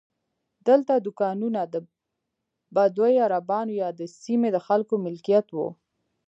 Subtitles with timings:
[0.67, 1.75] دلته دوکانونه د
[2.75, 5.67] بدوي عربانو یا د سیمې د خلکو ملکیت وو.